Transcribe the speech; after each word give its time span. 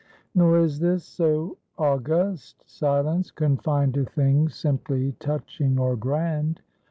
Nor 0.33 0.57
is 0.57 0.79
this 0.79 1.03
so 1.05 1.59
august 1.77 2.63
Silence 2.67 3.29
confined 3.29 3.93
to 3.93 4.03
things 4.03 4.55
simply 4.55 5.11
touching 5.19 5.77
or 5.77 5.95
grand. 5.95 6.59